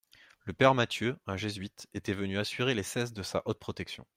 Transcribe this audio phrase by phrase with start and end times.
[0.45, 4.07] Le père Matthieu, un Jésuite, était venu assurer les Seize de sa haute protection.